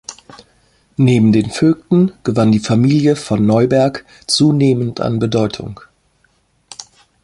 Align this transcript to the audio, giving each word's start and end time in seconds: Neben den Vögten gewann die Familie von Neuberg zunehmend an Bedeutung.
Neben 0.97 1.31
den 1.31 1.51
Vögten 1.51 2.11
gewann 2.23 2.51
die 2.51 2.57
Familie 2.57 3.15
von 3.15 3.45
Neuberg 3.45 4.03
zunehmend 4.25 4.99
an 4.99 5.19
Bedeutung. 5.19 5.79